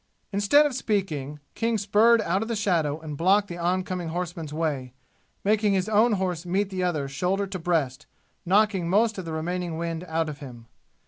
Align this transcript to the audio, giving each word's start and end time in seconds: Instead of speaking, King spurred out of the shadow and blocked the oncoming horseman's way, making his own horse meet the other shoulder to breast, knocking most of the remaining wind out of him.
Instead 0.33 0.65
of 0.65 0.73
speaking, 0.73 1.39
King 1.53 1.77
spurred 1.77 2.21
out 2.21 2.41
of 2.41 2.47
the 2.47 2.55
shadow 2.55 2.99
and 3.01 3.15
blocked 3.15 3.49
the 3.49 3.57
oncoming 3.59 4.07
horseman's 4.07 4.51
way, 4.51 4.93
making 5.43 5.73
his 5.73 5.87
own 5.87 6.13
horse 6.13 6.43
meet 6.43 6.71
the 6.71 6.81
other 6.81 7.07
shoulder 7.07 7.45
to 7.45 7.59
breast, 7.59 8.07
knocking 8.43 8.89
most 8.89 9.19
of 9.19 9.25
the 9.25 9.31
remaining 9.31 9.77
wind 9.77 10.03
out 10.05 10.27
of 10.27 10.39
him. 10.39 10.65